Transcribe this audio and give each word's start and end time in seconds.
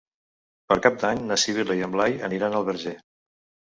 Per 0.71 0.77
Cap 0.85 0.97
d'Any 1.05 1.23
na 1.33 1.39
Sibil·la 1.43 1.79
i 1.83 1.87
en 1.91 1.97
Blai 1.99 2.19
aniran 2.33 2.61
al 2.63 2.71
Verger. 2.75 2.99